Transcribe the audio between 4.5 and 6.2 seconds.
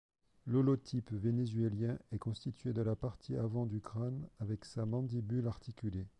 sa mandibule articulée.